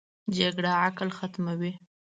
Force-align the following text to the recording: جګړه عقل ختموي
جګړه 0.37 0.71
عقل 0.85 1.09
ختموي 1.17 1.71